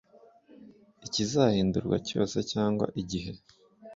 Ikizahindurwa 1.05 1.97
cyose 2.07 2.37
cyangwa 2.51 2.85
igihe 3.01 3.31